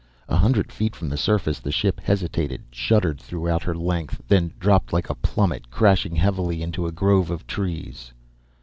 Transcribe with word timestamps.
A 0.27 0.35
hundred 0.37 0.71
feet 0.71 0.95
from 0.95 1.09
the 1.09 1.15
surface, 1.15 1.59
the 1.59 1.71
ship 1.71 1.99
hesitated, 1.99 2.63
shuddered 2.71 3.21
throughout 3.21 3.61
her 3.61 3.75
length, 3.75 4.19
then 4.27 4.51
dropped 4.59 4.91
like 4.91 5.11
a 5.11 5.13
plummet, 5.13 5.69
crashing 5.69 6.15
heavily 6.15 6.63
into 6.63 6.87
a 6.87 6.91
grove 6.91 7.29
of 7.29 7.45
trees. 7.45 8.11